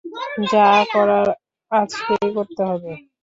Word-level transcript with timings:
যা 0.51 0.63
করার 0.93 1.27
আজকেই 1.71 2.29
করতে 2.35 2.61
হবে। 2.65 2.91